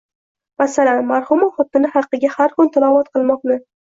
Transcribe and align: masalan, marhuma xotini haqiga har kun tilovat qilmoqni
masalan, 0.61 1.01
marhuma 1.09 1.49
xotini 1.59 1.91
haqiga 1.97 2.31
har 2.37 2.57
kun 2.57 2.73
tilovat 2.79 3.13
qilmoqni 3.19 3.59